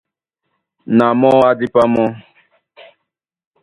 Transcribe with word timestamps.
Na 0.97 1.05
mɔ́ 1.19 1.33
á 1.47 1.49
dípá 1.59 1.81
mɔ́. 1.93 2.07